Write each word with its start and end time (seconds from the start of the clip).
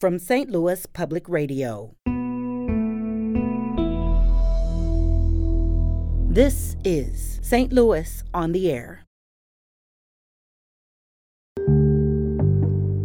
from 0.00 0.18
St. 0.18 0.48
Louis 0.48 0.86
Public 0.86 1.28
Radio. 1.28 1.94
This 6.32 6.74
is 6.84 7.38
St. 7.42 7.70
Louis 7.70 8.24
on 8.32 8.52
the 8.52 8.72
Air. 8.72 9.04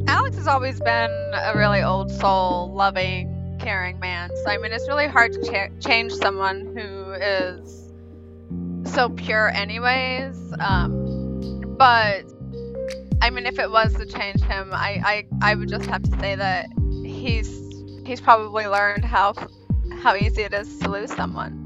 Alex 0.08 0.38
has 0.38 0.47
always 0.47 0.79
been 0.79 1.12
a 1.34 1.52
really 1.54 1.84
old 1.84 2.10
soul, 2.10 2.73
loving, 2.73 3.57
caring 3.59 4.00
man. 4.00 4.30
So, 4.46 4.52
I 4.52 4.57
mean, 4.57 4.71
it's 4.71 4.88
really 4.88 5.07
hard 5.07 5.34
to 5.34 5.43
cha- 5.43 5.77
change 5.86 6.14
someone 6.14 6.77
who 6.77 7.12
is 7.12 7.91
so 8.86 9.09
pure, 9.09 9.50
anyways. 9.50 10.54
Um, 10.59 11.75
but 11.77 12.23
I 13.21 13.30
mean, 13.32 13.46
if 13.46 13.59
it 13.59 13.70
was 13.70 13.93
to 13.96 14.05
change 14.05 14.39
him, 14.41 14.70
I, 14.71 15.25
I, 15.41 15.52
I 15.52 15.55
would 15.55 15.68
just 15.68 15.88
have 15.88 16.04
to 16.04 16.20
say 16.20 16.36
that 16.36 16.68
he's 17.26 17.50
he's 18.05 18.21
probably 18.21 18.68
learned 18.68 19.04
how 19.04 19.33
how 20.02 20.16
easy 20.16 20.43
it 20.43 20.54
is 20.54 20.79
to 20.79 20.89
lose 20.89 21.11
someone. 21.11 21.64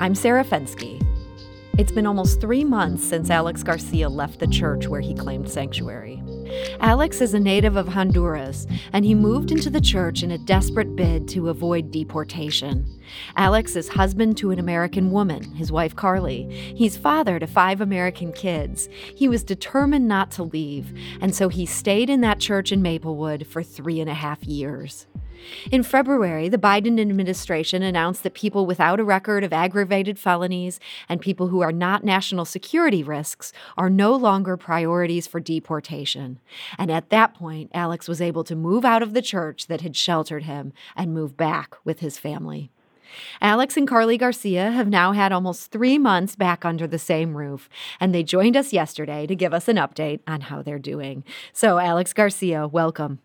I'm 0.00 0.14
Sarah 0.14 0.44
Fenske. 0.44 1.04
It's 1.76 1.92
been 1.92 2.06
almost 2.06 2.40
three 2.40 2.64
months 2.64 3.04
since 3.04 3.30
Alex 3.30 3.62
Garcia 3.62 4.08
left 4.08 4.38
the 4.38 4.46
church 4.46 4.86
where 4.86 5.00
he 5.00 5.14
claimed 5.14 5.50
sanctuary. 5.50 6.22
Alex 6.80 7.20
is 7.20 7.34
a 7.34 7.40
native 7.40 7.76
of 7.76 7.88
Honduras, 7.88 8.66
and 8.92 9.04
he 9.04 9.14
moved 9.14 9.50
into 9.50 9.70
the 9.70 9.80
church 9.80 10.22
in 10.22 10.30
a 10.30 10.38
desperate 10.38 10.96
bid 10.96 11.28
to 11.28 11.48
avoid 11.48 11.90
deportation. 11.90 12.86
Alex 13.36 13.76
is 13.76 13.88
husband 13.88 14.36
to 14.38 14.50
an 14.50 14.58
American 14.58 15.10
woman, 15.10 15.42
his 15.54 15.72
wife 15.72 15.96
Carly. 15.96 16.48
He's 16.76 16.96
father 16.96 17.38
to 17.38 17.46
five 17.46 17.80
American 17.80 18.32
kids. 18.32 18.88
He 19.14 19.28
was 19.28 19.42
determined 19.42 20.08
not 20.08 20.30
to 20.32 20.42
leave, 20.42 20.92
and 21.20 21.34
so 21.34 21.48
he 21.48 21.66
stayed 21.66 22.10
in 22.10 22.20
that 22.22 22.40
church 22.40 22.72
in 22.72 22.82
Maplewood 22.82 23.46
for 23.46 23.62
three 23.62 24.00
and 24.00 24.10
a 24.10 24.14
half 24.14 24.42
years. 24.44 25.06
In 25.70 25.82
February, 25.82 26.48
the 26.48 26.58
Biden 26.58 27.00
administration 27.00 27.82
announced 27.82 28.22
that 28.22 28.34
people 28.34 28.66
without 28.66 29.00
a 29.00 29.04
record 29.04 29.44
of 29.44 29.52
aggravated 29.52 30.18
felonies 30.18 30.80
and 31.08 31.20
people 31.20 31.48
who 31.48 31.60
are 31.60 31.72
not 31.72 32.04
national 32.04 32.44
security 32.44 33.02
risks 33.02 33.52
are 33.76 33.90
no 33.90 34.14
longer 34.14 34.56
priorities 34.56 35.26
for 35.26 35.40
deportation. 35.40 36.38
And 36.78 36.90
at 36.90 37.10
that 37.10 37.34
point, 37.34 37.70
Alex 37.74 38.08
was 38.08 38.20
able 38.20 38.44
to 38.44 38.56
move 38.56 38.84
out 38.84 39.02
of 39.02 39.14
the 39.14 39.22
church 39.22 39.66
that 39.66 39.80
had 39.80 39.96
sheltered 39.96 40.44
him 40.44 40.72
and 40.96 41.14
move 41.14 41.36
back 41.36 41.76
with 41.84 42.00
his 42.00 42.18
family. 42.18 42.70
Alex 43.40 43.76
and 43.76 43.88
Carly 43.88 44.18
Garcia 44.18 44.70
have 44.70 44.88
now 44.88 45.12
had 45.12 45.32
almost 45.32 45.70
three 45.70 45.98
months 45.98 46.36
back 46.36 46.64
under 46.64 46.86
the 46.86 46.98
same 46.98 47.36
roof, 47.36 47.68
and 48.00 48.14
they 48.14 48.22
joined 48.22 48.56
us 48.56 48.72
yesterday 48.72 49.26
to 49.26 49.34
give 49.34 49.54
us 49.54 49.66
an 49.68 49.76
update 49.76 50.20
on 50.26 50.42
how 50.42 50.62
they're 50.62 50.78
doing. 50.78 51.24
So, 51.52 51.78
Alex 51.78 52.12
Garcia, 52.12 52.68
welcome. 52.68 53.20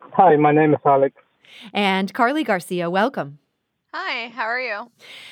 Hi, 0.00 0.36
my 0.36 0.52
name 0.52 0.72
is 0.72 0.80
Alex. 0.84 1.14
And 1.72 2.12
Carly 2.12 2.44
Garcia, 2.44 2.90
welcome. 2.90 3.38
Hi, 3.92 4.28
how 4.28 4.44
are 4.44 4.60
you? 4.60 4.90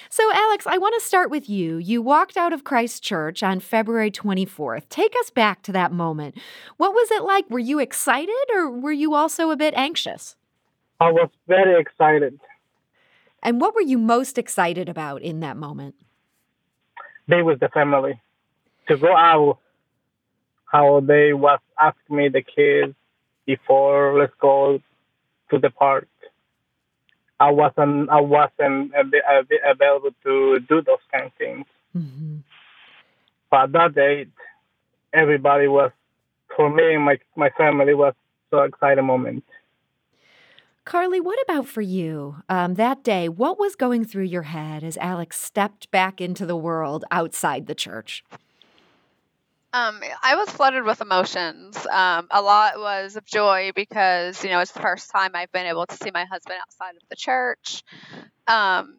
So, 0.08 0.22
Alex, 0.32 0.66
I 0.66 0.78
want 0.78 0.94
to 0.98 1.06
start 1.06 1.30
with 1.30 1.50
you. 1.50 1.76
You 1.76 2.00
walked 2.00 2.38
out 2.38 2.52
of 2.52 2.64
Christ 2.64 3.02
Church 3.02 3.42
on 3.42 3.60
February 3.60 4.10
24th. 4.10 4.88
Take 4.88 5.14
us 5.20 5.28
back 5.28 5.62
to 5.64 5.72
that 5.72 5.92
moment. 5.92 6.36
What 6.78 6.92
was 6.92 7.10
it 7.10 7.24
like? 7.24 7.50
Were 7.50 7.58
you 7.58 7.78
excited 7.78 8.34
or 8.54 8.70
were 8.70 8.90
you 8.90 9.12
also 9.12 9.50
a 9.50 9.56
bit 9.56 9.74
anxious? 9.76 10.36
I 10.98 11.10
was 11.10 11.28
very 11.46 11.78
excited. 11.78 12.40
And 13.42 13.60
what 13.60 13.74
were 13.74 13.82
you 13.82 13.98
most 13.98 14.38
excited 14.38 14.88
about 14.88 15.20
in 15.20 15.40
that 15.40 15.58
moment? 15.58 15.94
Be 17.28 17.42
with 17.42 17.60
the 17.60 17.68
family. 17.68 18.18
To 18.88 18.96
go 18.96 19.14
out, 19.14 19.58
how 20.64 21.00
they 21.00 21.34
was 21.34 21.60
asking 21.78 22.16
me 22.16 22.28
the 22.30 22.42
kids 22.42 22.94
before 23.46 24.18
let's 24.18 24.32
go 24.40 24.80
to 25.50 25.58
the 25.58 25.70
park. 25.70 26.08
I 27.44 27.50
wasn't 27.50 28.08
I 28.08 28.20
wasn't 28.22 28.92
available 28.94 30.10
to 30.22 30.60
do 30.60 30.80
those 30.80 31.04
kind 31.12 31.26
of 31.26 31.32
things. 31.34 31.66
Mm-hmm. 31.94 32.36
But 33.50 33.72
that 33.72 33.94
day, 33.94 34.26
everybody 35.12 35.68
was 35.68 35.90
for 36.56 36.70
me 36.70 36.94
and 36.94 37.04
my 37.04 37.18
my 37.36 37.50
family 37.50 37.92
was 37.92 38.14
so 38.50 38.62
exciting 38.62 39.04
moment. 39.04 39.44
Carly, 40.86 41.20
what 41.20 41.38
about 41.42 41.66
for 41.66 41.82
you? 41.82 42.36
Um, 42.48 42.74
that 42.74 43.02
day, 43.02 43.28
what 43.28 43.58
was 43.58 43.74
going 43.74 44.04
through 44.04 44.24
your 44.24 44.42
head 44.42 44.82
as 44.82 44.96
Alex 44.98 45.38
stepped 45.38 45.90
back 45.90 46.20
into 46.20 46.46
the 46.46 46.56
world 46.56 47.04
outside 47.10 47.66
the 47.66 47.74
church? 47.74 48.24
Um, 49.74 50.00
I 50.22 50.36
was 50.36 50.48
flooded 50.50 50.84
with 50.84 51.00
emotions. 51.00 51.76
Um, 51.90 52.28
a 52.30 52.40
lot 52.40 52.78
was 52.78 53.16
of 53.16 53.24
joy 53.24 53.72
because 53.74 54.44
you 54.44 54.50
know 54.50 54.60
it's 54.60 54.70
the 54.70 54.78
first 54.78 55.10
time 55.10 55.32
I've 55.34 55.50
been 55.50 55.66
able 55.66 55.84
to 55.84 55.96
see 55.96 56.12
my 56.14 56.26
husband 56.26 56.60
outside 56.62 56.94
of 56.94 57.02
the 57.10 57.16
church, 57.16 57.82
um, 58.46 58.94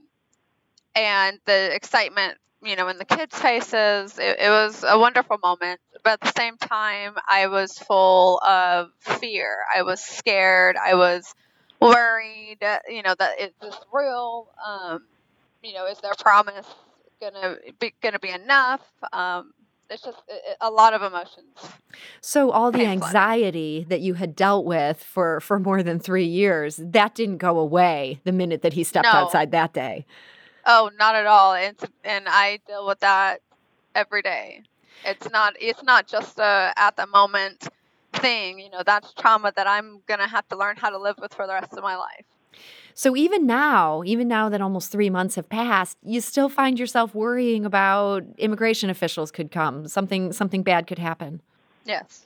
and 0.93 1.39
the 1.45 1.73
excitement, 1.73 2.37
you 2.61 2.75
know, 2.75 2.89
in 2.89 2.97
the 2.97 3.05
kids' 3.05 3.39
faces. 3.39 4.19
It, 4.19 4.37
it 4.41 4.49
was 4.49 4.83
a 4.85 4.99
wonderful 4.99 5.37
moment, 5.41 5.79
but 6.03 6.13
at 6.13 6.19
the 6.19 6.33
same 6.37 6.57
time, 6.57 7.15
I 7.25 7.47
was 7.47 7.79
full 7.79 8.39
of 8.39 8.89
fear. 8.99 9.59
I 9.73 9.83
was 9.83 10.01
scared. 10.01 10.75
I 10.75 10.95
was 10.95 11.33
worried. 11.79 12.57
You 12.89 13.01
know 13.01 13.15
that 13.17 13.35
it's 13.39 13.55
just 13.63 13.79
real. 13.93 14.49
Um, 14.67 15.05
you 15.63 15.73
know, 15.73 15.85
is 15.85 15.99
their 16.01 16.15
promise 16.19 16.67
gonna 17.21 17.59
be 17.79 17.93
gonna 18.01 18.19
be 18.19 18.31
enough? 18.31 18.81
Um, 19.13 19.53
it's 19.89 20.01
just 20.01 20.17
a 20.61 20.69
lot 20.69 20.93
of 20.93 21.01
emotions. 21.01 21.55
So 22.21 22.51
all 22.51 22.71
the 22.71 22.85
anxiety 22.85 23.85
that 23.89 24.01
you 24.01 24.15
had 24.15 24.35
dealt 24.35 24.65
with 24.65 25.03
for 25.03 25.39
for 25.39 25.59
more 25.59 25.83
than 25.83 25.99
3 25.99 26.25
years, 26.25 26.77
that 26.77 27.15
didn't 27.15 27.37
go 27.37 27.59
away 27.59 28.19
the 28.23 28.31
minute 28.31 28.61
that 28.61 28.73
he 28.73 28.83
stepped 28.83 29.05
no. 29.05 29.11
outside 29.11 29.51
that 29.51 29.73
day. 29.73 30.05
Oh, 30.65 30.89
not 30.97 31.15
at 31.15 31.25
all. 31.25 31.53
And 31.53 31.77
and 32.03 32.25
I 32.27 32.59
deal 32.67 32.87
with 32.87 32.99
that 32.99 33.41
every 33.93 34.21
day. 34.21 34.61
It's 35.05 35.29
not 35.29 35.55
it's 35.59 35.83
not 35.83 36.07
just 36.07 36.39
a 36.39 36.73
at 36.75 36.95
the 36.95 37.07
moment 37.07 37.67
thing, 38.13 38.59
you 38.59 38.69
know, 38.69 38.81
that's 38.85 39.13
trauma 39.13 39.51
that 39.55 39.67
I'm 39.67 40.01
going 40.07 40.19
to 40.19 40.27
have 40.27 40.47
to 40.49 40.57
learn 40.57 40.77
how 40.77 40.89
to 40.89 40.97
live 40.97 41.17
with 41.21 41.33
for 41.33 41.47
the 41.47 41.53
rest 41.53 41.73
of 41.73 41.83
my 41.83 41.95
life. 41.95 42.25
So 42.93 43.15
even 43.15 43.45
now, 43.45 44.03
even 44.05 44.27
now 44.27 44.47
that 44.47 44.61
almost 44.61 44.91
three 44.91 45.09
months 45.09 45.35
have 45.35 45.49
passed, 45.49 45.97
you 46.01 46.21
still 46.21 46.47
find 46.47 46.79
yourself 46.79 47.13
worrying 47.13 47.65
about 47.65 48.23
immigration 48.37 48.89
officials 48.89 49.31
could 49.31 49.51
come, 49.51 49.87
something 49.87 50.31
something 50.31 50.63
bad 50.63 50.87
could 50.87 50.99
happen. 50.99 51.41
Yes. 51.83 52.25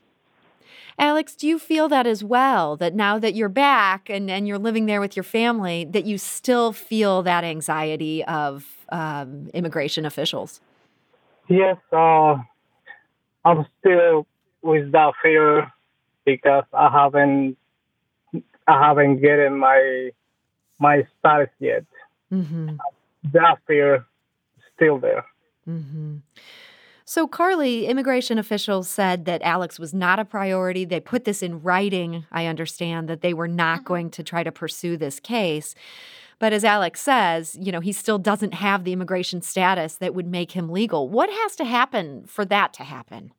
Alex, 1.00 1.34
do 1.35 1.47
you 1.47 1.57
feel 1.57 1.88
that 1.88 2.06
as 2.06 2.23
well? 2.23 2.75
That 2.75 2.94
now 2.94 3.18
that 3.19 3.34
you're 3.34 3.50
back 3.50 4.09
and, 4.09 4.29
and 4.29 4.47
you're 4.47 4.59
living 4.59 4.85
there 4.85 5.00
with 5.00 5.16
your 5.16 5.23
family, 5.23 5.85
that 5.91 6.06
you 6.06 6.18
still 6.18 6.73
feel 6.73 7.23
that 7.23 7.44
anxiety 7.45 8.23
of 8.25 8.66
um, 8.91 9.50
immigration 9.53 10.06
officials? 10.06 10.59
Yes, 11.47 11.78
uh, 11.94 12.35
I'm 13.45 13.66
still 13.79 14.28
with 14.62 14.91
that 14.91 15.13
fear 15.23 15.72
because 16.25 16.66
I 16.73 16.89
haven't 16.91 17.57
I 18.68 18.88
haven't 18.88 19.22
gotten 19.22 19.57
my 19.57 20.12
my 20.79 21.07
status 21.19 21.50
yet. 21.59 21.85
Mm-hmm. 22.31 22.78
That 23.34 23.57
fear 23.67 24.06
still 24.75 24.97
there. 24.97 25.25
Mm-hmm. 25.67 26.17
So, 27.06 27.28
Carly, 27.28 27.88
immigration 27.88 28.38
officials 28.38 28.88
said 28.88 29.25
that 29.25 29.41
Alex 29.41 29.79
was 29.79 29.95
not 29.95 30.19
a 30.19 30.25
priority. 30.25 30.85
They 30.85 31.00
put 31.00 31.25
this 31.25 31.41
in 31.41 31.62
writing, 31.63 32.25
I 32.31 32.45
understand, 32.45 33.09
that 33.09 33.22
they 33.22 33.34
were 33.34 33.47
not 33.47 33.79
mm-hmm. 33.79 33.88
going 33.88 34.09
to 34.12 34.23
try 34.23 34.44
to 34.44 34.51
pursue 34.51 34.95
this 34.95 35.19
case. 35.19 35.73
But 36.38 36.53
as 36.53 36.63
Alex 36.63 37.01
says, 37.01 37.57
you 37.59 37.72
know, 37.72 37.79
he 37.79 37.91
still 37.91 38.19
doesn't 38.19 38.53
have 38.53 38.84
the 38.84 38.94
immigration 38.94 39.41
status 39.41 39.95
that 39.95 40.16
would 40.16 40.28
make 40.28 40.51
him 40.51 40.69
legal. 40.69 41.09
What 41.09 41.29
has 41.29 41.56
to 41.57 41.66
happen 41.66 42.25
for 42.27 42.45
that 42.45 42.74
to 42.75 42.83
happen? 42.83 43.33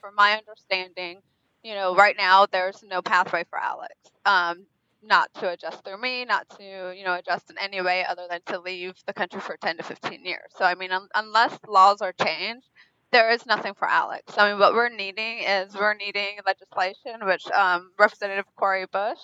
From 0.00 0.14
my 0.14 0.32
understanding, 0.32 1.18
you 1.62 1.74
know, 1.74 1.94
right 1.94 2.16
now 2.16 2.46
there's 2.46 2.82
no 2.88 3.02
pathway 3.02 3.44
for 3.50 3.58
Alex. 3.58 3.94
Um, 4.24 4.64
not 5.06 5.32
to 5.34 5.50
adjust 5.50 5.84
through 5.84 6.00
me, 6.00 6.24
not 6.24 6.48
to, 6.58 6.92
you 6.96 7.04
know, 7.04 7.14
adjust 7.14 7.50
in 7.50 7.56
any 7.58 7.80
way 7.80 8.04
other 8.04 8.26
than 8.28 8.40
to 8.46 8.60
leave 8.60 8.94
the 9.06 9.12
country 9.12 9.40
for 9.40 9.56
10 9.56 9.78
to 9.78 9.82
15 9.82 10.24
years. 10.24 10.50
So, 10.56 10.64
I 10.64 10.74
mean, 10.74 10.92
un- 10.92 11.08
unless 11.14 11.58
laws 11.68 12.00
are 12.02 12.12
changed, 12.12 12.66
there 13.12 13.30
is 13.30 13.46
nothing 13.46 13.74
for 13.74 13.88
Alex. 13.88 14.34
I 14.36 14.50
mean, 14.50 14.58
what 14.58 14.74
we're 14.74 14.88
needing 14.88 15.38
is 15.38 15.74
we're 15.74 15.94
needing 15.94 16.38
legislation, 16.44 17.24
which 17.24 17.46
um, 17.52 17.92
Representative 17.98 18.44
Cori 18.56 18.86
Bush, 18.86 19.18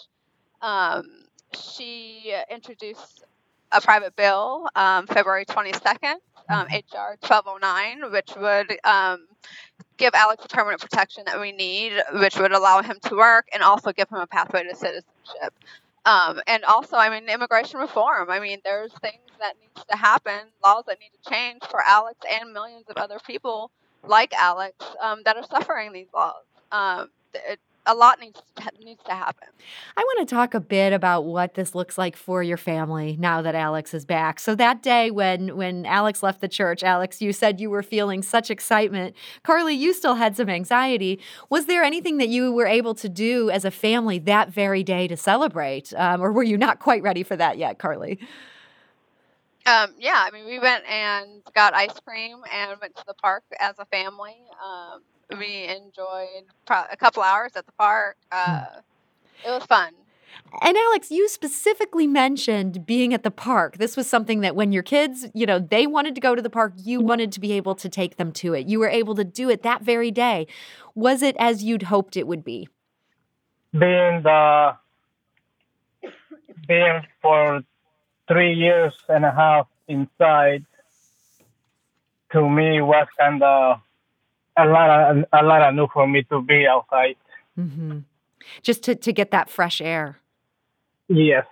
um, 0.61 1.05
she 1.55 2.35
introduced 2.51 3.25
a 3.73 3.81
private 3.81 4.15
bill 4.17 4.69
um, 4.77 5.07
February 5.07 5.45
22nd, 5.45 6.17
um, 6.49 6.67
HR 6.67 7.17
1209, 7.21 8.13
which 8.13 8.35
would 8.37 8.79
um, 8.85 9.27
give 9.97 10.15
Alex 10.15 10.43
the 10.43 10.49
permanent 10.49 10.81
protection 10.81 11.25
that 11.27 11.41
we 11.41 11.53
need, 11.53 11.93
which 12.15 12.37
would 12.37 12.53
allow 12.53 12.83
him 12.83 12.99
to 13.05 13.17
work 13.17 13.47
and 13.53 13.63
also 13.63 13.93
give 13.93 14.09
him 14.09 14.19
a 14.19 14.27
pathway 14.27 14.63
to 14.65 14.75
citizenship. 14.75 15.05
Um, 16.05 16.41
and 16.49 16.65
also, 16.65 16.97
I 16.97 17.11
mean, 17.11 17.29
immigration 17.29 17.79
reform. 17.79 18.31
I 18.31 18.41
mean, 18.41 18.61
there's 18.65 18.93
things 19.01 19.21
that 19.39 19.55
needs 19.61 19.87
to 19.89 19.97
happen, 19.97 20.49
laws 20.65 20.85
that 20.89 20.99
need 21.01 21.13
to 21.23 21.31
change 21.31 21.63
for 21.71 21.81
Alex 21.87 22.19
and 22.29 22.53
millions 22.53 22.87
of 22.89 22.97
other 22.97 23.19
people 23.25 23.71
like 24.05 24.33
Alex 24.35 24.75
um, 25.01 25.23
that 25.25 25.37
are 25.37 25.45
suffering 25.45 25.93
these 25.93 26.09
laws. 26.13 26.43
Um, 26.73 27.11
it, 27.35 27.61
a 27.87 27.95
lot 27.95 28.21
needs 28.21 28.41
to, 28.57 28.71
needs 28.85 29.03
to 29.05 29.13
happen. 29.13 29.49
I 29.97 30.01
want 30.01 30.29
to 30.29 30.35
talk 30.35 30.55
a 30.55 30.61
bit 30.61 30.93
about 30.93 31.25
what 31.25 31.55
this 31.55 31.75
looks 31.75 31.99
like 31.99 32.17
for 32.17 32.43
your 32.43 32.57
family 32.57 33.17
now 33.19 33.43
that 33.43 33.55
Alex 33.55 33.93
is 33.95 34.05
back. 34.05 34.39
So 34.39 34.55
that 34.55 34.83
day 34.83 35.11
when 35.11 35.57
when 35.57 35.85
Alex 35.87 36.23
left 36.23 36.41
the 36.41 36.49
church, 36.49 36.83
Alex, 36.83 37.21
you 37.21 37.33
said 37.33 37.61
you 37.61 37.71
were 37.71 37.83
feeling 37.83 38.23
such 38.23 38.51
excitement. 38.51 39.17
Carly, 39.43 39.75
you 39.75 39.93
still 39.93 40.15
had 40.15 40.37
some 40.37 40.49
anxiety. 40.49 41.19
Was 41.51 41.67
there 41.67 41.83
anything 41.83 42.19
that 42.19 42.29
you 42.29 42.53
were 42.53 42.67
able 42.67 42.95
to 42.95 43.09
do 43.09 43.51
as 43.51 43.65
a 43.65 43.71
family 43.71 44.19
that 44.21 44.51
very 44.51 44.83
day 44.83 45.09
to 45.09 45.17
celebrate, 45.17 45.93
um, 45.95 46.23
or 46.23 46.33
were 46.33 46.43
you 46.43 46.57
not 46.57 46.79
quite 46.79 47.03
ready 47.03 47.23
for 47.23 47.37
that 47.37 47.59
yet, 47.59 47.79
Carly? 47.79 48.19
Um, 49.65 49.95
yeah, 49.99 50.25
I 50.27 50.31
mean, 50.33 50.45
we 50.45 50.59
went 50.59 50.85
and 50.87 51.43
got 51.55 51.73
ice 51.73 51.99
cream 52.05 52.39
and 52.53 52.81
went 52.81 52.97
to 52.97 53.05
the 53.07 53.15
park 53.15 53.45
as 53.61 53.77
a 53.79 53.85
family. 53.87 54.37
Um, 54.65 55.03
we 55.39 55.65
enjoyed 55.65 56.45
pro- 56.67 56.85
a 56.91 56.97
couple 56.97 57.23
hours 57.23 57.53
at 57.57 57.67
the 57.67 57.73
park. 57.73 58.17
Uh, 58.31 58.65
it 59.47 59.51
was 59.51 59.65
fun. 59.65 59.93
And 60.61 60.77
Alex, 60.77 61.11
you 61.11 61.29
specifically 61.29 62.07
mentioned 62.07 62.85
being 62.85 63.15
at 63.15 63.23
the 63.23 63.31
park. 63.31 63.79
This 63.79 63.97
was 63.97 64.07
something 64.07 64.41
that 64.41 64.55
when 64.55 64.73
your 64.73 64.83
kids, 64.83 65.27
you 65.35 65.47
know, 65.47 65.59
they 65.59 65.87
wanted 65.87 66.15
to 66.15 66.21
go 66.21 66.35
to 66.35 66.43
the 66.43 66.51
park, 66.51 66.75
you 66.77 67.01
wanted 67.01 67.33
to 67.33 67.41
be 67.41 67.53
able 67.53 67.75
to 67.77 67.89
take 67.89 68.17
them 68.17 68.33
to 68.33 68.53
it. 68.55 68.67
You 68.67 68.79
were 68.79 68.89
able 68.89 69.15
to 69.15 69.25
do 69.25 69.49
it 69.49 69.63
that 69.63 69.83
very 69.83 70.11
day. 70.11 70.47
Was 70.95 71.23
it 71.23 71.37
as 71.39 71.65
you'd 71.65 71.85
hoped 71.85 72.17
it 72.17 72.27
would 72.27 72.45
be? 72.45 72.69
Being 73.73 74.23
the 74.23 74.77
being 76.69 77.01
for 77.23 77.63
three 78.29 78.53
years 78.53 78.95
and 79.09 79.25
a 79.25 79.33
half 79.33 79.67
inside, 79.89 80.65
to 82.33 82.49
me 82.49 82.81
was 82.81 83.07
kind 83.19 83.43
of 83.43 83.81
a 84.57 84.67
lot 84.67 85.17
of 85.17 85.25
a 85.33 85.43
lot 85.45 85.63
of 85.63 85.75
new 85.75 85.89
for 85.93 86.07
me 86.07 86.23
to 86.25 86.43
be 86.43 86.67
outside. 86.67 87.17
Mm-hmm. 87.59 88.01
Just 88.63 88.83
to 88.85 88.95
to 88.95 89.13
get 89.13 89.31
that 89.31 89.51
fresh 89.51 89.81
air. 89.81 90.19
Yes. 91.09 91.47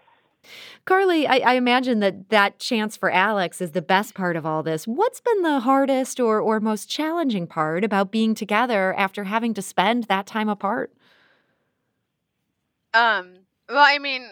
Carly, 0.87 1.27
I, 1.27 1.37
I, 1.37 1.55
imagine 1.55 2.01
that 2.01 2.31
that 2.31 2.59
chance 2.59 2.97
for 2.97 3.11
Alex 3.11 3.61
is 3.61 3.73
the 3.73 3.83
best 3.83 4.15
part 4.15 4.37
of 4.37 4.47
all 4.47 4.63
this. 4.63 4.87
What's 4.87 5.21
been 5.21 5.43
the 5.43 5.61
hardest 5.61 6.19
or, 6.19 6.41
or 6.41 6.61
most 6.61 6.89
challenging 6.89 7.47
part 7.47 7.85
about 7.85 8.11
being 8.11 8.35
together 8.35 8.95
after 8.95 9.25
having 9.25 9.53
to 9.55 9.63
spend 9.63 10.05
that 10.05 10.27
time 10.27 10.49
apart? 10.49 10.93
Um, 12.95 13.35
well, 13.69 13.85
I 13.87 13.99
mean, 13.99 14.27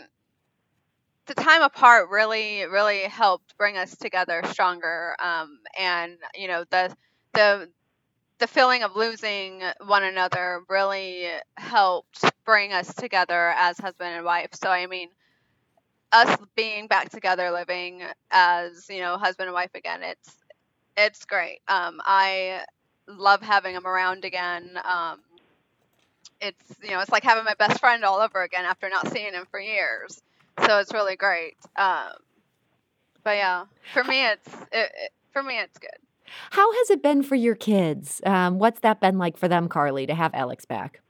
the 1.26 1.34
time 1.34 1.62
apart 1.62 2.08
really, 2.10 2.64
really 2.64 3.02
helped 3.02 3.56
bring 3.58 3.76
us 3.76 3.96
together 3.96 4.42
stronger. 4.46 5.14
Um, 5.22 5.60
and 5.78 6.16
you 6.34 6.48
know, 6.48 6.64
the 6.70 6.96
the 7.34 7.68
the 8.38 8.46
feeling 8.46 8.82
of 8.82 8.96
losing 8.96 9.62
one 9.86 10.04
another 10.04 10.62
really 10.68 11.26
helped 11.56 12.24
bring 12.44 12.72
us 12.72 12.94
together 12.94 13.52
as 13.56 13.78
husband 13.78 14.14
and 14.14 14.24
wife. 14.24 14.50
So 14.54 14.70
I 14.70 14.86
mean, 14.86 15.08
us 16.12 16.38
being 16.56 16.86
back 16.86 17.10
together, 17.10 17.50
living 17.50 18.02
as 18.30 18.86
you 18.88 19.00
know 19.00 19.16
husband 19.18 19.48
and 19.48 19.54
wife 19.54 19.74
again, 19.74 20.02
it's 20.02 20.36
it's 20.96 21.24
great. 21.24 21.60
Um, 21.68 22.00
I 22.04 22.64
love 23.06 23.42
having 23.42 23.74
him 23.74 23.86
around 23.86 24.24
again. 24.24 24.78
Um, 24.84 25.20
it's 26.40 26.76
you 26.82 26.90
know 26.90 27.00
it's 27.00 27.10
like 27.10 27.24
having 27.24 27.44
my 27.44 27.54
best 27.58 27.80
friend 27.80 28.04
all 28.04 28.20
over 28.20 28.42
again 28.42 28.64
after 28.64 28.88
not 28.88 29.08
seeing 29.12 29.32
him 29.32 29.46
for 29.50 29.60
years. 29.60 30.20
So 30.66 30.78
it's 30.78 30.92
really 30.92 31.16
great. 31.16 31.56
Um, 31.76 32.12
but 33.24 33.36
yeah, 33.36 33.64
for 33.92 34.04
me 34.04 34.26
it's 34.26 34.54
it, 34.72 34.92
it, 34.94 35.12
for 35.32 35.42
me 35.42 35.58
it's 35.58 35.78
good. 35.78 36.07
How 36.50 36.72
has 36.72 36.90
it 36.90 37.02
been 37.02 37.22
for 37.22 37.34
your 37.34 37.54
kids? 37.54 38.20
Um, 38.24 38.58
what's 38.58 38.80
that 38.80 39.00
been 39.00 39.18
like 39.18 39.36
for 39.36 39.48
them, 39.48 39.68
Carly, 39.68 40.06
to 40.06 40.14
have 40.14 40.34
Alex 40.34 40.64
back? 40.64 41.00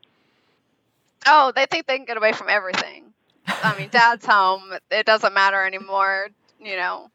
Oh, 1.27 1.53
they 1.55 1.67
think 1.67 1.87
they 1.87 1.97
can 1.97 2.07
get 2.07 2.17
away 2.17 2.33
from 2.33 2.49
everything. 2.49 3.13
I 3.47 3.79
mean, 3.79 3.89
dad's 3.91 4.27
home. 4.27 4.73
It 4.91 5.07
doesn't 5.07 5.35
matter 5.35 5.65
anymore, 5.65 6.29
you 6.61 6.77
know. 6.77 7.11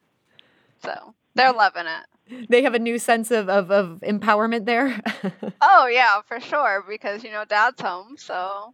So 0.83 1.13
they're 1.35 1.53
loving 1.53 1.85
it. 1.85 2.47
They 2.49 2.63
have 2.63 2.73
a 2.73 2.79
new 2.79 2.99
sense 2.99 3.31
of, 3.31 3.49
of, 3.49 3.69
of 3.69 4.01
empowerment 4.01 4.65
there. 4.65 4.99
oh, 5.61 5.87
yeah, 5.87 6.21
for 6.21 6.39
sure. 6.39 6.83
Because, 6.87 7.23
you 7.23 7.31
know, 7.31 7.43
dad's 7.45 7.81
home. 7.81 8.15
So 8.17 8.73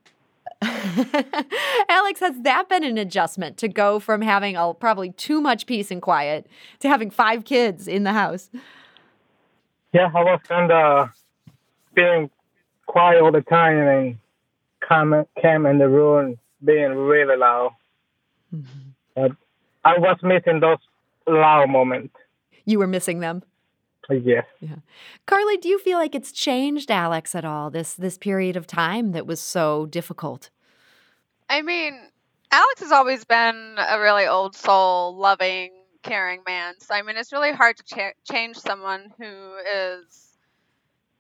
Alex, 0.62 2.20
has 2.20 2.42
that 2.42 2.68
been 2.70 2.84
an 2.84 2.98
adjustment 2.98 3.58
to 3.58 3.68
go 3.68 4.00
from 4.00 4.22
having 4.22 4.56
a, 4.56 4.74
probably 4.74 5.12
too 5.12 5.40
much 5.42 5.66
peace 5.66 5.90
and 5.90 6.02
quiet 6.02 6.48
to 6.80 6.90
having 6.90 7.10
five 7.10 7.46
kids 7.46 7.88
in 7.88 8.04
the 8.04 8.14
house? 8.14 8.50
Yeah, 9.94 10.12
I 10.14 10.24
was 10.24 10.40
kind 10.48 10.72
of 10.72 11.10
being 11.96 12.30
quiet 12.86 13.22
all 13.22 13.32
the 13.32 13.42
time 13.42 13.78
and 13.78 14.18
come 14.88 15.26
came 15.42 15.66
in 15.66 15.78
the 15.78 15.88
room 15.88 16.38
being 16.64 16.96
really 16.96 17.38
loud. 17.38 17.72
Mm-hmm. 18.54 18.90
But 19.16 19.32
I 19.84 19.98
was 19.98 20.18
missing 20.24 20.60
those 20.60 20.80
loud 21.28 21.70
moments. 21.70 22.16
You 22.66 22.80
were 22.80 22.88
missing 22.88 23.20
them. 23.20 23.44
Yes. 24.10 24.46
Yeah. 24.60 24.78
Carly, 25.28 25.58
do 25.58 25.70
you 25.70 25.78
feel 25.78 26.00
like 26.00 26.16
it's 26.16 26.32
changed 26.32 26.90
Alex 26.90 27.36
at 27.36 27.46
all 27.46 27.70
this 27.70 27.94
this 27.94 28.18
period 28.18 28.56
of 28.56 28.66
time 28.66 29.12
that 29.12 29.28
was 29.28 29.40
so 29.40 29.86
difficult? 29.86 30.50
I 31.48 31.62
mean, 31.62 32.00
Alex 32.52 32.82
has 32.82 32.92
always 32.92 33.24
been 33.26 33.76
a 33.78 34.00
really 34.00 34.26
old 34.26 34.56
soul, 34.56 35.16
loving, 35.16 35.72
caring 36.04 36.42
man. 36.46 36.76
So 36.80 36.94
I 36.94 37.02
mean, 37.02 37.18
it's 37.18 37.32
really 37.32 37.52
hard 37.52 37.78
to 37.78 37.84
cha- 37.84 38.32
change 38.32 38.58
someone 38.58 39.14
who 39.18 39.56
is 39.66 40.38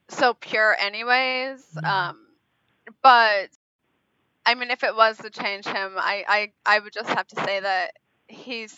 so 0.09 0.33
pure, 0.33 0.75
anyways. 0.79 1.65
Mm-hmm. 1.75 1.85
Um, 1.85 2.27
but 3.01 3.49
I 4.45 4.55
mean, 4.55 4.71
if 4.71 4.83
it 4.83 4.95
was 4.95 5.17
to 5.17 5.29
change 5.29 5.65
him, 5.65 5.93
I, 5.97 6.23
I 6.27 6.51
I 6.65 6.79
would 6.79 6.93
just 6.93 7.09
have 7.09 7.27
to 7.27 7.43
say 7.43 7.59
that 7.59 7.91
he's 8.27 8.75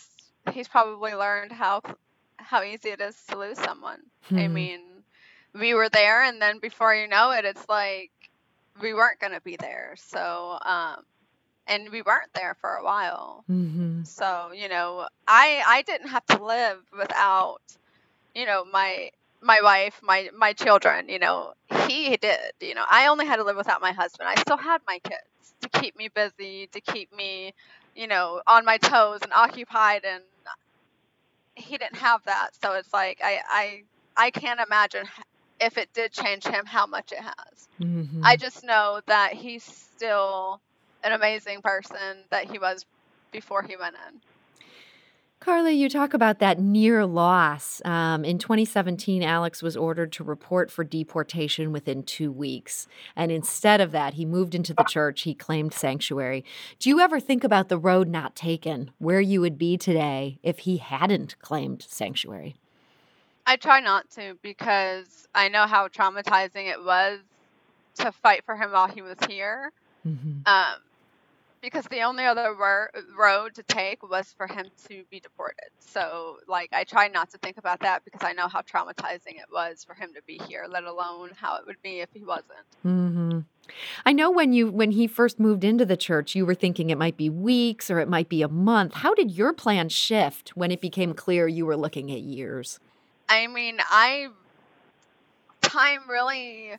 he's 0.52 0.68
probably 0.68 1.14
learned 1.14 1.52
how 1.52 1.82
how 2.36 2.62
easy 2.62 2.90
it 2.90 3.00
is 3.00 3.16
to 3.28 3.38
lose 3.38 3.58
someone. 3.58 4.00
Hmm. 4.24 4.38
I 4.38 4.48
mean, 4.48 4.80
we 5.54 5.74
were 5.74 5.88
there, 5.88 6.22
and 6.22 6.40
then 6.40 6.58
before 6.58 6.94
you 6.94 7.08
know 7.08 7.30
it, 7.30 7.44
it's 7.44 7.68
like 7.68 8.10
we 8.80 8.94
weren't 8.94 9.20
gonna 9.20 9.40
be 9.40 9.56
there. 9.56 9.94
So 9.96 10.58
um, 10.64 11.04
and 11.72 11.90
we 11.90 12.02
weren't 12.02 12.32
there 12.34 12.56
for 12.60 12.74
a 12.74 12.84
while. 12.84 13.44
Mm-hmm. 13.50 14.04
So 14.04 14.50
you 14.54 14.68
know, 14.68 15.08
I 15.26 15.62
I 15.66 15.82
didn't 15.82 16.08
have 16.08 16.26
to 16.26 16.44
live 16.44 16.78
without 16.96 17.60
you 18.34 18.46
know 18.46 18.64
my 18.70 19.10
my 19.40 19.60
wife, 19.62 20.00
my 20.02 20.30
my 20.36 20.52
children. 20.52 21.08
You 21.08 21.18
know, 21.18 21.54
he 21.86 22.16
did. 22.16 22.52
You 22.60 22.74
know, 22.74 22.84
I 22.88 23.06
only 23.06 23.26
had 23.26 23.36
to 23.36 23.44
live 23.44 23.56
without 23.56 23.80
my 23.80 23.92
husband. 23.92 24.28
I 24.28 24.40
still 24.40 24.56
had 24.56 24.80
my 24.86 24.98
kids 24.98 25.54
to 25.62 25.80
keep 25.80 25.96
me 25.96 26.08
busy, 26.08 26.68
to 26.72 26.80
keep 26.80 27.14
me, 27.14 27.54
you 27.96 28.06
know, 28.06 28.42
on 28.46 28.64
my 28.64 28.76
toes 28.78 29.20
and 29.22 29.32
occupied. 29.32 30.04
And 30.04 30.22
he 31.54 31.78
didn't 31.78 31.96
have 31.96 32.22
that. 32.24 32.50
So 32.60 32.74
it's 32.74 32.92
like 32.92 33.20
I 33.24 33.40
I 33.48 33.82
I 34.16 34.30
can't 34.30 34.60
imagine 34.60 35.06
if 35.60 35.78
it 35.78 35.88
did 35.94 36.12
change 36.12 36.44
him 36.44 36.66
how 36.66 36.86
much 36.86 37.12
it 37.12 37.20
has. 37.20 37.68
Mm-hmm. 37.80 38.22
I 38.24 38.36
just 38.36 38.64
know 38.64 39.00
that 39.06 39.32
he's 39.32 39.62
still 39.62 40.60
an 41.04 41.12
amazing 41.12 41.62
person 41.62 42.24
that 42.30 42.50
he 42.50 42.58
was 42.58 42.86
before 43.30 43.62
he 43.62 43.76
went 43.76 43.96
in. 44.08 44.20
Carly, 45.42 45.74
you 45.74 45.88
talk 45.88 46.14
about 46.14 46.38
that 46.38 46.60
near 46.60 47.04
loss. 47.04 47.82
Um, 47.84 48.24
in 48.24 48.38
2017, 48.38 49.24
Alex 49.24 49.60
was 49.60 49.76
ordered 49.76 50.12
to 50.12 50.22
report 50.22 50.70
for 50.70 50.84
deportation 50.84 51.72
within 51.72 52.04
two 52.04 52.30
weeks. 52.30 52.86
And 53.16 53.32
instead 53.32 53.80
of 53.80 53.90
that, 53.90 54.14
he 54.14 54.24
moved 54.24 54.54
into 54.54 54.72
the 54.72 54.84
church. 54.84 55.22
He 55.22 55.34
claimed 55.34 55.74
sanctuary. 55.74 56.44
Do 56.78 56.90
you 56.90 57.00
ever 57.00 57.18
think 57.18 57.42
about 57.42 57.68
the 57.68 57.76
road 57.76 58.08
not 58.08 58.36
taken, 58.36 58.92
where 58.98 59.20
you 59.20 59.40
would 59.40 59.58
be 59.58 59.76
today 59.76 60.38
if 60.44 60.60
he 60.60 60.76
hadn't 60.76 61.36
claimed 61.40 61.84
sanctuary? 61.88 62.54
I 63.44 63.56
try 63.56 63.80
not 63.80 64.08
to 64.10 64.38
because 64.42 65.26
I 65.34 65.48
know 65.48 65.66
how 65.66 65.88
traumatizing 65.88 66.70
it 66.70 66.84
was 66.84 67.18
to 67.96 68.12
fight 68.12 68.44
for 68.44 68.54
him 68.54 68.70
while 68.70 68.86
he 68.86 69.02
was 69.02 69.16
here. 69.28 69.72
Mm-hmm. 70.06 70.46
Um, 70.46 70.76
because 71.62 71.84
the 71.86 72.02
only 72.02 72.24
other 72.24 72.54
road 73.16 73.54
to 73.54 73.62
take 73.62 74.02
was 74.08 74.34
for 74.36 74.46
him 74.46 74.66
to 74.88 75.04
be 75.10 75.20
deported. 75.20 75.70
So, 75.78 76.38
like, 76.48 76.70
I 76.72 76.84
try 76.84 77.08
not 77.08 77.30
to 77.30 77.38
think 77.38 77.56
about 77.56 77.80
that 77.80 78.04
because 78.04 78.22
I 78.22 78.32
know 78.32 78.48
how 78.48 78.60
traumatizing 78.62 79.36
it 79.36 79.46
was 79.50 79.84
for 79.84 79.94
him 79.94 80.12
to 80.14 80.22
be 80.26 80.40
here, 80.48 80.66
let 80.68 80.84
alone 80.84 81.30
how 81.36 81.56
it 81.56 81.66
would 81.66 81.80
be 81.82 82.00
if 82.00 82.08
he 82.12 82.24
wasn't. 82.24 82.66
Mm-hmm. 82.84 83.38
I 84.04 84.12
know 84.12 84.30
when 84.30 84.52
you 84.52 84.70
when 84.70 84.90
he 84.90 85.06
first 85.06 85.38
moved 85.38 85.62
into 85.62 85.86
the 85.86 85.96
church, 85.96 86.34
you 86.34 86.44
were 86.44 86.54
thinking 86.54 86.90
it 86.90 86.98
might 86.98 87.16
be 87.16 87.30
weeks 87.30 87.90
or 87.90 88.00
it 88.00 88.08
might 88.08 88.28
be 88.28 88.42
a 88.42 88.48
month. 88.48 88.94
How 88.94 89.14
did 89.14 89.30
your 89.30 89.52
plan 89.52 89.88
shift 89.88 90.50
when 90.56 90.72
it 90.72 90.80
became 90.80 91.14
clear 91.14 91.46
you 91.46 91.64
were 91.64 91.76
looking 91.76 92.10
at 92.10 92.20
years? 92.20 92.80
I 93.28 93.46
mean, 93.46 93.78
I 93.88 94.28
time 95.60 96.00
really 96.08 96.72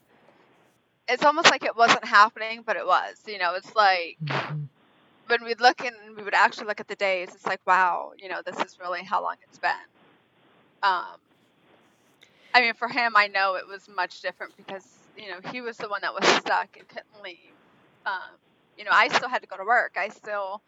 it's 1.07 1.23
almost 1.23 1.51
like 1.51 1.63
it 1.63 1.75
wasn't 1.75 2.05
happening, 2.05 2.63
but 2.65 2.75
it 2.75 2.85
was. 2.85 3.15
You 3.27 3.37
know, 3.37 3.55
it's 3.55 3.75
like 3.75 4.17
mm-hmm 4.23 4.63
when 5.27 5.43
we'd 5.43 5.61
look 5.61 5.81
and 5.83 5.95
we 6.15 6.23
would 6.23 6.33
actually 6.33 6.67
look 6.67 6.79
at 6.79 6.87
the 6.87 6.95
days, 6.95 7.29
it's 7.33 7.45
like, 7.45 7.61
wow, 7.65 8.11
you 8.17 8.29
know, 8.29 8.41
this 8.45 8.57
is 8.59 8.79
really 8.79 9.03
how 9.03 9.21
long 9.21 9.35
it's 9.47 9.57
been. 9.57 9.71
Um, 10.81 11.15
I 12.53 12.61
mean, 12.61 12.73
for 12.73 12.87
him, 12.87 13.13
I 13.15 13.27
know 13.27 13.55
it 13.55 13.67
was 13.67 13.87
much 13.87 14.21
different 14.21 14.55
because 14.57 14.85
you 15.17 15.29
know 15.29 15.37
he 15.51 15.61
was 15.61 15.77
the 15.77 15.87
one 15.87 16.01
that 16.01 16.13
was 16.13 16.27
stuck 16.27 16.77
and 16.77 16.87
couldn't 16.87 17.23
leave. 17.23 17.37
Um, 18.05 18.35
you 18.77 18.83
know, 18.83 18.91
I 18.93 19.07
still 19.07 19.29
had 19.29 19.41
to 19.41 19.47
go 19.47 19.57
to 19.57 19.63
work. 19.63 19.95
I 19.97 20.09
still, 20.09 20.61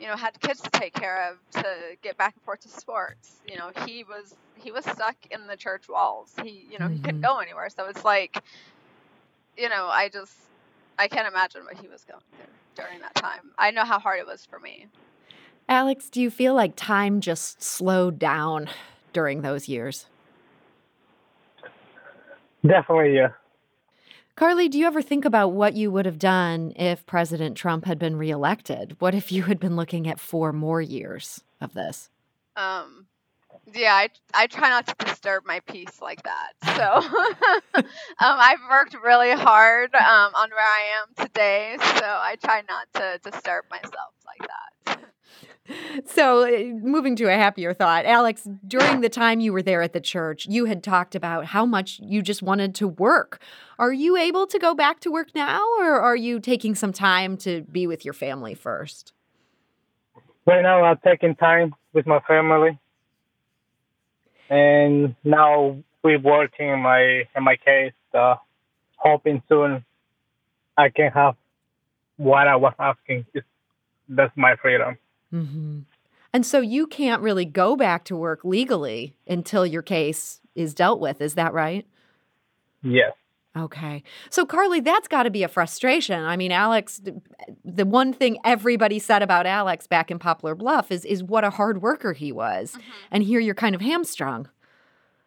you 0.00 0.06
know, 0.06 0.16
had 0.16 0.38
kids 0.40 0.60
to 0.62 0.70
take 0.70 0.92
care 0.92 1.30
of 1.30 1.62
to 1.62 1.76
get 2.02 2.18
back 2.18 2.34
and 2.34 2.42
forth 2.42 2.60
to 2.60 2.68
sports. 2.68 3.36
You 3.48 3.56
know, 3.56 3.70
he 3.86 4.04
was 4.04 4.34
he 4.56 4.72
was 4.72 4.84
stuck 4.84 5.16
in 5.30 5.46
the 5.46 5.56
church 5.56 5.88
walls. 5.88 6.34
He, 6.42 6.66
you 6.70 6.78
know, 6.78 6.86
mm-hmm. 6.86 6.94
he 6.94 7.00
couldn't 7.00 7.22
mm-hmm. 7.22 7.34
go 7.34 7.38
anywhere. 7.38 7.68
So 7.70 7.86
it's 7.86 8.04
like, 8.04 8.42
you 9.60 9.68
know, 9.68 9.86
I 9.86 10.08
just 10.08 10.34
I 10.98 11.06
can't 11.06 11.28
imagine 11.28 11.64
what 11.64 11.76
he 11.76 11.86
was 11.88 12.04
going 12.04 12.22
through 12.34 12.84
during 12.84 13.00
that 13.00 13.14
time. 13.14 13.52
I 13.58 13.70
know 13.70 13.84
how 13.84 13.98
hard 13.98 14.18
it 14.18 14.26
was 14.26 14.46
for 14.46 14.58
me. 14.58 14.86
Alex, 15.68 16.08
do 16.08 16.20
you 16.20 16.30
feel 16.30 16.54
like 16.54 16.72
time 16.74 17.20
just 17.20 17.62
slowed 17.62 18.18
down 18.18 18.68
during 19.12 19.42
those 19.42 19.68
years? 19.68 20.06
Definitely, 22.66 23.14
yeah. 23.14 23.28
Carly, 24.34 24.68
do 24.68 24.78
you 24.78 24.86
ever 24.86 25.02
think 25.02 25.24
about 25.24 25.48
what 25.48 25.74
you 25.74 25.90
would 25.90 26.06
have 26.06 26.18
done 26.18 26.72
if 26.76 27.04
President 27.04 27.56
Trump 27.56 27.84
had 27.84 27.98
been 27.98 28.16
reelected? 28.16 28.96
What 28.98 29.14
if 29.14 29.30
you 29.30 29.44
had 29.44 29.60
been 29.60 29.76
looking 29.76 30.08
at 30.08 30.18
four 30.18 30.52
more 30.52 30.80
years 30.80 31.42
of 31.60 31.74
this? 31.74 32.08
Um, 32.56 33.06
yeah, 33.74 33.94
I, 33.94 34.08
I 34.34 34.46
try 34.46 34.68
not 34.68 34.86
to 34.86 34.94
disturb 35.04 35.44
my 35.46 35.60
peace 35.60 36.00
like 36.00 36.22
that. 36.22 36.52
So 36.76 37.08
um, 37.74 37.84
I've 38.18 38.60
worked 38.70 38.96
really 39.02 39.32
hard 39.32 39.94
um, 39.94 40.34
on 40.34 40.50
where 40.50 40.60
I 40.60 41.02
am 41.02 41.26
today. 41.26 41.76
So 41.78 42.04
I 42.04 42.36
try 42.42 42.62
not 42.68 42.86
to 42.94 43.30
disturb 43.30 43.64
myself 43.70 44.14
like 44.26 44.48
that. 44.48 44.98
So, 46.04 46.44
uh, 46.44 46.64
moving 46.82 47.14
to 47.16 47.26
a 47.26 47.34
happier 47.34 47.72
thought, 47.72 48.04
Alex, 48.04 48.48
during 48.66 49.02
the 49.02 49.08
time 49.08 49.38
you 49.38 49.52
were 49.52 49.62
there 49.62 49.82
at 49.82 49.92
the 49.92 50.00
church, 50.00 50.46
you 50.48 50.64
had 50.64 50.82
talked 50.82 51.14
about 51.14 51.46
how 51.46 51.64
much 51.64 52.00
you 52.02 52.22
just 52.22 52.42
wanted 52.42 52.74
to 52.76 52.88
work. 52.88 53.40
Are 53.78 53.92
you 53.92 54.16
able 54.16 54.48
to 54.48 54.58
go 54.58 54.74
back 54.74 54.98
to 55.00 55.12
work 55.12 55.28
now, 55.32 55.62
or 55.78 56.00
are 56.00 56.16
you 56.16 56.40
taking 56.40 56.74
some 56.74 56.92
time 56.92 57.36
to 57.38 57.62
be 57.70 57.86
with 57.86 58.04
your 58.04 58.14
family 58.14 58.54
first? 58.54 59.12
Right 60.46 60.62
now, 60.62 60.82
I'm 60.82 60.98
taking 61.04 61.36
time 61.36 61.74
with 61.92 62.06
my 62.06 62.18
family, 62.20 62.78
and 64.50 65.14
now 65.22 65.78
we're 66.02 66.18
working 66.18 66.68
in 66.68 66.80
my 66.80 67.22
in 67.34 67.44
my 67.44 67.56
case. 67.56 67.92
Uh, 68.12 68.34
hoping 68.96 69.42
soon 69.48 69.84
I 70.76 70.90
can 70.90 71.10
have 71.12 71.36
what 72.16 72.48
I 72.48 72.56
was 72.56 72.74
asking. 72.78 73.24
that's 74.08 74.36
my 74.36 74.56
freedom. 74.56 74.98
Mm-hmm. 75.32 75.78
And 76.32 76.46
so 76.46 76.60
you 76.60 76.86
can't 76.86 77.22
really 77.22 77.44
go 77.44 77.76
back 77.76 78.04
to 78.04 78.16
work 78.16 78.44
legally 78.44 79.16
until 79.26 79.64
your 79.64 79.82
case 79.82 80.40
is 80.54 80.74
dealt 80.74 81.00
with. 81.00 81.20
Is 81.20 81.34
that 81.34 81.52
right? 81.52 81.86
Yes. 82.82 83.12
Okay. 83.56 84.04
So, 84.30 84.46
Carly, 84.46 84.80
that's 84.80 85.08
got 85.08 85.24
to 85.24 85.30
be 85.30 85.42
a 85.42 85.48
frustration. 85.48 86.22
I 86.22 86.36
mean, 86.36 86.52
Alex, 86.52 87.00
the 87.64 87.84
one 87.84 88.12
thing 88.12 88.38
everybody 88.44 89.00
said 89.00 89.22
about 89.22 89.44
Alex 89.44 89.88
back 89.88 90.10
in 90.10 90.20
Poplar 90.20 90.54
Bluff 90.54 90.92
is, 90.92 91.04
is 91.04 91.22
what 91.22 91.42
a 91.42 91.50
hard 91.50 91.82
worker 91.82 92.12
he 92.12 92.30
was. 92.30 92.72
Mm-hmm. 92.72 92.90
And 93.10 93.22
here 93.24 93.40
you're 93.40 93.56
kind 93.56 93.74
of 93.74 93.80
hamstrung. 93.80 94.48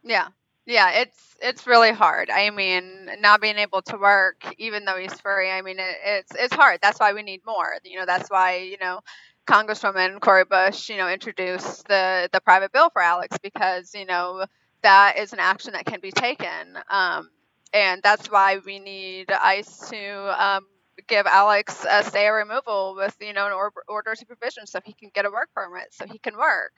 Yeah. 0.04 0.28
Yeah, 0.66 0.92
it's 0.92 1.36
it's 1.42 1.68
really 1.68 1.92
hard. 1.92 2.30
I 2.30 2.50
mean, 2.50 3.10
not 3.20 3.42
being 3.42 3.58
able 3.58 3.82
to 3.82 3.98
work, 3.98 4.46
even 4.58 4.86
though 4.86 4.96
he's 4.96 5.20
free. 5.20 5.52
I 5.52 5.62
mean, 5.62 5.78
it, 5.78 5.98
it's 6.06 6.32
it's 6.40 6.54
hard. 6.54 6.80
That's 6.82 7.02
why 7.02 7.12
we 7.12 7.22
need 7.22 7.42
more. 7.46 7.74
You 7.84 8.00
know, 8.00 8.06
that's 8.06 8.30
why 8.30 8.60
you 8.60 8.78
know 8.80 9.02
Congresswoman 9.46 10.22
Cori 10.22 10.46
Bush, 10.46 10.90
you 10.90 10.96
know, 10.96 11.10
introduced 11.10 11.88
the 11.88 12.30
the 12.32 12.40
private 12.40 12.72
bill 12.72 12.90
for 12.92 13.02
Alex 13.02 13.38
because 13.44 13.94
you 13.94 14.06
know 14.06 14.46
that 14.84 15.18
is 15.18 15.34
an 15.34 15.40
action 15.40 15.74
that 15.74 15.86
can 15.86 16.00
be 16.00 16.12
taken, 16.12 16.78
um, 16.90 17.30
and 17.74 18.02
that's 18.04 18.28
why 18.32 18.60
we 18.66 18.80
need 18.80 19.32
ICE 19.32 19.90
to 19.90 20.44
um, 20.44 20.66
give 21.08 21.26
Alex 21.26 21.86
a 21.90 22.04
stay 22.04 22.28
or 22.28 22.36
removal 22.36 22.96
with 22.98 23.16
you 23.22 23.34
know 23.34 23.48
an 23.48 23.54
or- 23.54 23.74
order 23.88 24.16
supervision 24.16 24.68
so 24.68 24.80
he 24.86 24.94
can 24.94 25.10
get 25.14 25.26
a 25.26 25.32
work 25.32 25.50
permit 25.56 25.88
so 25.92 26.06
he 26.06 26.20
can 26.20 26.38
work. 26.38 26.78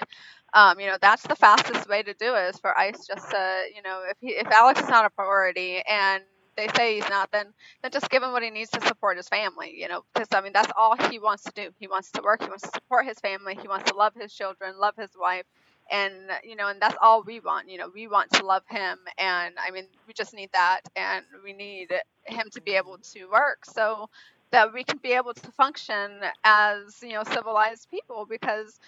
Um, 0.54 0.80
you 0.80 0.88
know 0.88 0.98
that's 1.02 1.24
the 1.24 1.36
fastest 1.36 1.88
way 1.90 2.04
to 2.04 2.14
do 2.14 2.36
it 2.36 2.50
is 2.56 2.60
for 2.60 2.78
ICE 2.78 3.06
just 3.08 3.30
to 3.32 3.64
you 3.76 3.82
know 3.82 4.04
if 4.10 4.18
he, 4.22 4.30
if 4.30 4.48
Alex 4.48 4.82
is 4.82 4.90
not 4.90 5.06
a 5.06 5.10
priority 5.10 5.82
and 5.90 6.24
they 6.58 6.68
say 6.78 6.96
he's 6.96 7.10
not, 7.10 7.30
then 7.32 7.48
then 7.82 7.92
just 7.92 8.10
give 8.10 8.24
him 8.24 8.32
what 8.32 8.44
he 8.44 8.50
needs 8.50 8.70
to 8.72 8.82
support 8.88 9.18
his 9.18 9.28
family. 9.28 9.74
You 9.76 9.90
know, 9.90 10.04
because 10.14 10.30
I 10.34 10.42
mean 10.42 10.54
that's 10.54 10.72
all 10.78 10.96
he 11.10 11.20
wants 11.20 11.44
to 11.44 11.52
do. 11.54 11.70
He 11.80 11.88
wants 11.88 12.12
to 12.12 12.22
work. 12.22 12.42
He 12.42 12.48
wants 12.50 12.64
to 12.64 12.72
support 12.74 13.06
his 13.06 13.20
family. 13.20 13.58
He 13.62 13.68
wants 13.68 13.92
to 13.92 13.98
love 13.98 14.14
his 14.20 14.34
children, 14.34 14.80
love 14.80 14.96
his 14.98 15.12
wife, 15.20 15.46
and 15.92 16.14
you 16.44 16.56
know, 16.56 16.68
and 16.68 16.82
that's 16.82 16.96
all 17.02 17.24
we 17.24 17.40
want. 17.40 17.70
You 17.70 17.78
know, 17.78 17.90
we 17.94 18.08
want 18.08 18.32
to 18.34 18.46
love 18.46 18.64
him, 18.70 19.00
and 19.18 19.56
I 19.60 19.72
mean, 19.72 19.86
we 20.08 20.14
just 20.14 20.34
need 20.34 20.50
that, 20.54 20.82
and 20.96 21.26
we 21.44 21.54
need 21.54 21.94
him 22.26 22.50
to 22.52 22.62
be 22.62 22.76
able 22.76 22.98
to 22.98 23.26
work 23.26 23.66
so 23.66 24.10
that 24.52 24.74
we 24.74 24.84
can 24.84 24.98
be 24.98 25.14
able 25.14 25.34
to 25.34 25.52
function 25.52 26.22
as 26.44 27.02
you 27.02 27.14
know 27.14 27.24
civilized 27.24 27.90
people. 27.90 28.26
Because, 28.30 28.80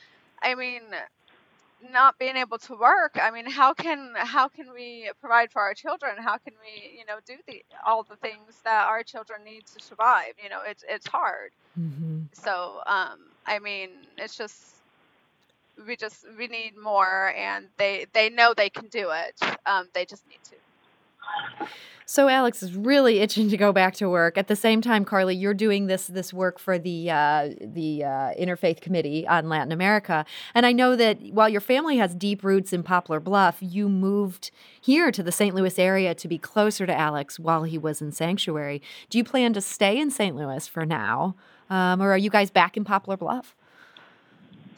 I 0.41 0.55
mean, 0.55 0.81
not 1.91 2.17
being 2.17 2.35
able 2.35 2.57
to 2.57 2.73
work 2.75 3.17
i 3.21 3.29
mean 3.29 3.45
how 3.45 3.73
can 3.73 4.13
how 4.17 4.47
can 4.47 4.73
we 4.73 5.09
provide 5.19 5.51
for 5.51 5.61
our 5.61 5.73
children 5.73 6.15
how 6.17 6.37
can 6.37 6.53
we 6.61 6.97
you 6.97 7.05
know 7.05 7.17
do 7.25 7.35
the 7.47 7.63
all 7.85 8.03
the 8.03 8.15
things 8.15 8.61
that 8.63 8.87
our 8.87 9.03
children 9.03 9.43
need 9.43 9.63
to 9.65 9.83
survive 9.83 10.33
you 10.41 10.49
know 10.49 10.59
it's 10.67 10.83
it's 10.89 11.07
hard 11.07 11.51
mm-hmm. 11.79 12.21
so 12.33 12.79
um 12.87 13.19
i 13.45 13.59
mean 13.59 13.89
it's 14.17 14.35
just 14.35 14.76
we 15.85 15.95
just 15.95 16.25
we 16.37 16.47
need 16.47 16.73
more 16.77 17.33
and 17.35 17.67
they 17.77 18.05
they 18.13 18.29
know 18.29 18.53
they 18.55 18.69
can 18.69 18.87
do 18.87 19.11
it 19.11 19.39
um 19.65 19.87
they 19.93 20.05
just 20.05 20.27
need 20.27 20.39
to 20.43 20.55
so 22.09 22.29
Alex 22.29 22.63
is 22.63 22.73
really 22.73 23.19
itching 23.19 23.49
to 23.49 23.57
go 23.57 23.73
back 23.73 23.93
to 23.95 24.09
work. 24.09 24.37
At 24.37 24.47
the 24.47 24.55
same 24.55 24.79
time, 24.79 25.03
Carly, 25.03 25.35
you're 25.35 25.53
doing 25.53 25.87
this 25.87 26.07
this 26.07 26.33
work 26.33 26.57
for 26.57 26.79
the 26.79 27.11
uh, 27.11 27.49
the 27.59 28.05
uh, 28.05 28.33
Interfaith 28.39 28.79
Committee 28.79 29.27
on 29.27 29.49
Latin 29.49 29.73
America, 29.73 30.25
and 30.55 30.65
I 30.65 30.71
know 30.71 30.95
that 30.95 31.21
while 31.33 31.49
your 31.49 31.59
family 31.59 31.97
has 31.97 32.15
deep 32.15 32.45
roots 32.45 32.71
in 32.71 32.81
Poplar 32.81 33.19
Bluff, 33.19 33.57
you 33.59 33.89
moved 33.89 34.51
here 34.79 35.11
to 35.11 35.21
the 35.21 35.33
St. 35.33 35.53
Louis 35.53 35.77
area 35.77 36.15
to 36.15 36.29
be 36.29 36.37
closer 36.37 36.85
to 36.85 36.97
Alex 36.97 37.41
while 37.41 37.63
he 37.63 37.77
was 37.77 38.01
in 38.01 38.13
sanctuary. 38.13 38.81
Do 39.09 39.17
you 39.17 39.25
plan 39.25 39.51
to 39.51 39.59
stay 39.59 39.99
in 39.99 40.09
St. 40.09 40.33
Louis 40.33 40.65
for 40.65 40.85
now, 40.85 41.35
um, 41.69 42.01
or 42.01 42.13
are 42.13 42.17
you 42.17 42.29
guys 42.29 42.49
back 42.49 42.77
in 42.77 42.85
Poplar 42.85 43.17
Bluff? 43.17 43.56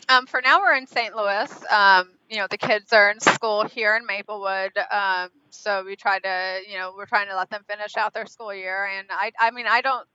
Um, 0.09 0.25
for 0.25 0.41
now, 0.41 0.59
we're 0.59 0.75
in 0.75 0.87
St. 0.87 1.15
Louis. 1.15 1.63
Um, 1.71 2.09
you 2.29 2.37
know, 2.37 2.47
the 2.49 2.57
kids 2.57 2.91
are 2.93 3.11
in 3.11 3.19
school 3.19 3.63
here 3.65 3.95
in 3.95 4.07
Maplewood, 4.07 4.71
um, 4.91 5.29
so 5.51 5.83
we 5.85 5.95
try 5.95 6.19
to, 6.19 6.61
you 6.67 6.77
know, 6.77 6.93
we're 6.97 7.05
trying 7.05 7.27
to 7.27 7.35
let 7.35 7.49
them 7.51 7.63
finish 7.67 7.95
out 7.95 8.13
their 8.13 8.25
school 8.25 8.53
year. 8.53 8.89
And 8.97 9.07
I, 9.11 9.31
I 9.39 9.51
mean, 9.51 9.67
I 9.67 9.81
don't, 9.81 10.07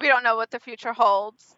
we 0.00 0.08
don't 0.08 0.22
know 0.22 0.36
what 0.36 0.50
the 0.50 0.60
future 0.60 0.92
holds. 0.92 1.56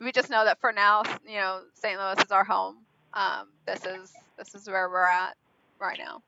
We 0.00 0.12
just 0.12 0.30
know 0.30 0.44
that 0.44 0.60
for 0.60 0.72
now, 0.72 1.02
you 1.26 1.38
know, 1.38 1.62
St. 1.74 1.98
Louis 1.98 2.24
is 2.24 2.30
our 2.30 2.44
home. 2.44 2.76
Um, 3.12 3.48
this 3.66 3.84
is 3.84 4.12
this 4.36 4.54
is 4.54 4.68
where 4.68 4.88
we're 4.90 5.06
at 5.06 5.36
right 5.80 5.98
now. 5.98 6.22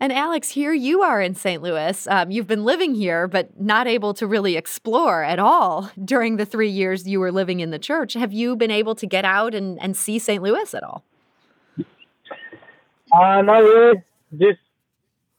And 0.00 0.12
Alex, 0.12 0.50
here 0.50 0.72
you 0.72 1.02
are 1.02 1.20
in 1.20 1.34
St. 1.34 1.62
Louis. 1.62 2.06
Um, 2.08 2.30
you've 2.30 2.46
been 2.46 2.64
living 2.64 2.94
here, 2.94 3.28
but 3.28 3.60
not 3.60 3.86
able 3.86 4.12
to 4.14 4.26
really 4.26 4.56
explore 4.56 5.22
at 5.22 5.38
all 5.38 5.90
during 6.04 6.36
the 6.36 6.44
three 6.44 6.68
years 6.68 7.06
you 7.06 7.20
were 7.20 7.30
living 7.30 7.60
in 7.60 7.70
the 7.70 7.78
church. 7.78 8.14
Have 8.14 8.32
you 8.32 8.56
been 8.56 8.72
able 8.72 8.94
to 8.96 9.06
get 9.06 9.24
out 9.24 9.54
and, 9.54 9.80
and 9.80 9.96
see 9.96 10.18
St. 10.18 10.42
Louis 10.42 10.74
at 10.74 10.82
all? 10.82 11.04
Uh, 11.78 13.42
not 13.42 13.58
really. 13.58 14.02
Just 14.36 14.58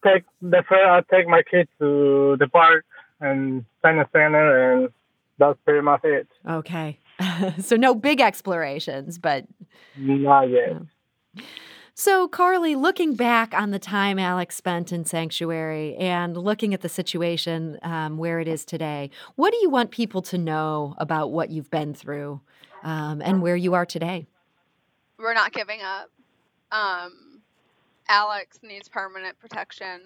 take 0.06 0.24
the 0.42 0.64
I 0.70 1.02
take 1.12 1.28
my 1.28 1.44
kids 1.44 1.70
to 1.80 2.38
the 2.40 2.48
park 2.48 2.86
and 3.20 3.66
Science 3.82 4.08
Center, 4.14 4.72
and 4.72 4.90
that's 5.38 5.60
pretty 5.66 5.82
much 5.82 6.02
it. 6.04 6.28
Okay. 6.48 7.00
so 7.60 7.76
no 7.76 7.94
big 7.94 8.22
explorations, 8.22 9.18
but 9.18 9.46
not 9.98 10.50
yet. 10.50 10.82
So, 11.98 12.28
Carly, 12.28 12.76
looking 12.76 13.16
back 13.16 13.54
on 13.54 13.72
the 13.72 13.80
time 13.80 14.20
Alex 14.20 14.58
spent 14.58 14.92
in 14.92 15.06
sanctuary 15.06 15.96
and 15.96 16.36
looking 16.36 16.74
at 16.74 16.82
the 16.82 16.90
situation 16.90 17.80
um, 17.84 18.18
where 18.18 18.42
it 18.42 18.50
is 18.50 18.66
today, 18.66 19.12
what 19.36 19.52
do 19.52 19.58
you 19.62 19.70
want 19.70 19.92
people 19.92 20.22
to 20.24 20.38
know 20.38 20.96
about 20.98 21.32
what 21.32 21.52
you've 21.52 21.72
been 21.72 21.94
through 21.94 22.42
um, 22.84 23.22
and 23.22 23.42
where 23.42 23.56
you 23.56 23.76
are 23.76 23.86
today? 23.86 24.28
We're 25.18 25.34
not 25.34 25.54
giving 25.54 25.80
up. 25.84 26.10
Um, 26.74 27.40
Alex 28.10 28.60
needs 28.62 28.90
permanent 28.90 29.40
protection 29.40 30.02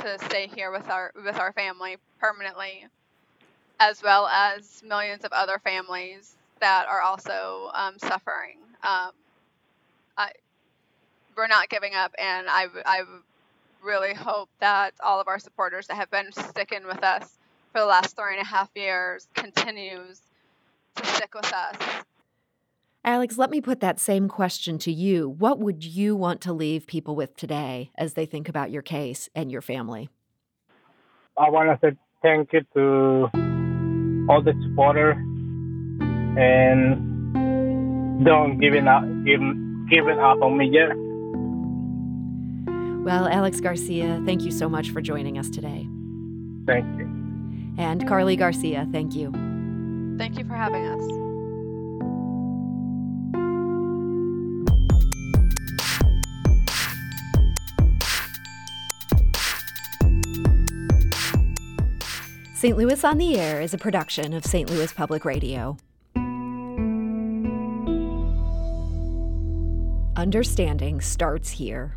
to 0.00 0.18
stay 0.24 0.48
here 0.52 0.72
with 0.72 0.90
our 0.90 1.12
with 1.24 1.36
our 1.36 1.52
family 1.52 1.98
permanently, 2.18 2.88
as 3.78 4.02
well 4.02 4.26
as 4.26 4.82
millions 4.84 5.24
of 5.24 5.30
other 5.30 5.60
families 5.62 6.34
that 6.58 6.88
are 6.88 7.02
also 7.02 7.70
um, 7.72 7.96
suffering. 8.00 8.56
I, 11.38 11.40
we're 11.40 11.46
not 11.46 11.68
giving 11.68 11.94
up, 11.94 12.14
and 12.18 12.48
I, 12.48 12.66
I 12.84 13.02
really 13.82 14.14
hope 14.14 14.48
that 14.60 14.94
all 15.00 15.20
of 15.20 15.28
our 15.28 15.38
supporters 15.38 15.86
that 15.86 15.96
have 15.96 16.10
been 16.10 16.32
sticking 16.32 16.86
with 16.86 17.02
us 17.02 17.38
for 17.72 17.80
the 17.80 17.86
last 17.86 18.16
three 18.16 18.32
and 18.32 18.42
a 18.42 18.46
half 18.46 18.70
years 18.74 19.28
continues 19.34 20.20
to 20.96 21.06
stick 21.06 21.34
with 21.34 21.52
us 21.52 21.76
Alex, 23.04 23.38
let 23.38 23.50
me 23.50 23.60
put 23.60 23.80
that 23.80 23.98
same 23.98 24.28
question 24.28 24.76
to 24.76 24.92
you. 24.92 25.30
What 25.30 25.58
would 25.60 25.82
you 25.82 26.14
want 26.14 26.42
to 26.42 26.52
leave 26.52 26.86
people 26.86 27.16
with 27.16 27.36
today 27.36 27.90
as 27.96 28.12
they 28.12 28.26
think 28.26 28.50
about 28.50 28.70
your 28.70 28.82
case 28.82 29.30
and 29.34 29.50
your 29.50 29.62
family? 29.62 30.10
I 31.38 31.48
want 31.48 31.70
to 31.70 31.78
say 31.80 31.96
thank 32.22 32.52
you 32.52 32.60
to 32.74 33.30
all 34.28 34.42
the 34.42 34.52
supporters 34.62 35.16
and 36.36 37.16
don't 38.26 38.58
giving 38.58 38.86
up 38.88 39.04
give, 39.24 39.40
giving 39.88 40.18
up 40.18 40.42
on 40.42 40.58
me 40.58 40.68
yet. 40.70 40.90
Well, 43.04 43.26
Alex 43.28 43.60
Garcia, 43.60 44.22
thank 44.26 44.42
you 44.42 44.50
so 44.50 44.68
much 44.68 44.90
for 44.90 45.00
joining 45.00 45.38
us 45.38 45.48
today. 45.48 45.88
Thank 46.66 46.98
you. 46.98 47.06
And 47.78 48.06
Carly 48.06 48.36
Garcia, 48.36 48.86
thank 48.92 49.14
you. 49.14 49.30
Thank 50.18 50.36
you 50.38 50.44
for 50.44 50.54
having 50.54 50.84
us. 50.86 51.28
St. 62.58 62.76
Louis 62.76 63.04
on 63.04 63.18
the 63.18 63.38
Air 63.38 63.60
is 63.60 63.72
a 63.72 63.78
production 63.78 64.34
of 64.34 64.44
St. 64.44 64.68
Louis 64.68 64.92
Public 64.92 65.24
Radio. 65.24 65.76
Understanding 70.16 71.00
starts 71.00 71.50
here. 71.50 71.96